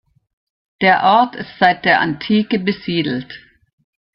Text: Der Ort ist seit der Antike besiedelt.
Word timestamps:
Der 0.81 1.03
Ort 1.03 1.35
ist 1.35 1.59
seit 1.59 1.85
der 1.85 1.99
Antike 2.01 2.57
besiedelt. 2.57 3.37